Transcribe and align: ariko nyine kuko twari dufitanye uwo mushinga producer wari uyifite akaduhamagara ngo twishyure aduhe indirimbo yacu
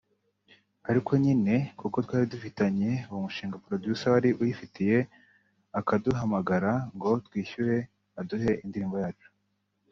ariko 0.89 1.11
nyine 1.23 1.55
kuko 1.79 1.97
twari 2.05 2.25
dufitanye 2.33 2.89
uwo 3.09 3.19
mushinga 3.25 3.61
producer 3.65 4.11
wari 4.15 4.29
uyifite 4.41 4.85
akaduhamagara 5.79 6.71
ngo 6.95 7.11
twishyure 7.25 7.75
aduhe 8.21 8.51
indirimbo 8.65 8.97
yacu 9.05 9.29